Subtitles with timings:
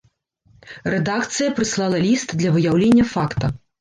[0.93, 3.45] Рэдакцыя прыслала ліст для выяўлення факта.